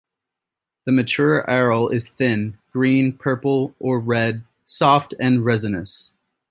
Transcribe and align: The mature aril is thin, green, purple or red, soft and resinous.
The 0.85 0.91
mature 0.91 1.45
aril 1.47 1.93
is 1.93 2.09
thin, 2.09 2.57
green, 2.71 3.13
purple 3.15 3.75
or 3.77 3.99
red, 3.99 4.43
soft 4.65 5.13
and 5.19 5.45
resinous. 5.45 6.11